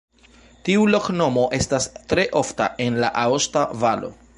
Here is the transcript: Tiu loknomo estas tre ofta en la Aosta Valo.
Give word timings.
Tiu 0.69 0.87
loknomo 0.95 1.43
estas 1.59 1.87
tre 2.15 2.27
ofta 2.43 2.71
en 2.87 3.01
la 3.05 3.15
Aosta 3.27 3.69
Valo. 3.85 4.15